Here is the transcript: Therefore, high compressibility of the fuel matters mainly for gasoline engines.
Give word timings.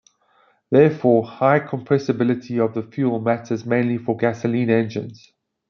Therefore, 0.71 1.27
high 1.27 1.59
compressibility 1.59 2.57
of 2.59 2.73
the 2.73 2.81
fuel 2.81 3.19
matters 3.19 3.67
mainly 3.67 3.99
for 3.99 4.17
gasoline 4.17 4.71
engines. 4.71 5.31